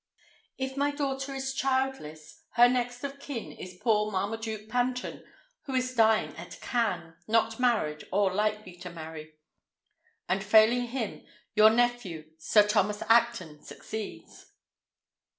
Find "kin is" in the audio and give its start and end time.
3.19-3.77